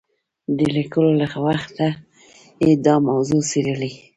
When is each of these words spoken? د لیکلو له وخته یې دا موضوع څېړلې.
د 0.57 0.59
لیکلو 0.75 1.11
له 1.21 1.27
وخته 1.45 1.87
یې 2.63 2.73
دا 2.85 2.95
موضوع 3.07 3.41
څېړلې. 3.49 3.91